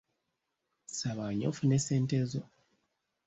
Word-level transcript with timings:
Saba 0.99 1.25
nnyo 1.31 1.45
ofune 1.51 1.77
ssente 1.79 2.17
zo. 2.31 2.43